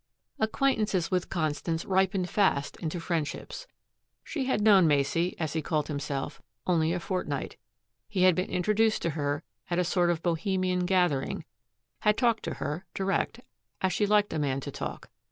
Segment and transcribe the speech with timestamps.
[0.39, 3.67] Acquaintances with Constance ripened fast into friendships.
[4.23, 7.55] She had known Macey, as he called himself, only a fortnight.
[8.07, 11.45] He had been introduced to her at a sort of Bohemian gathering,
[11.99, 13.41] had talked to her, direct,
[13.81, 15.11] as she liked a man to talk.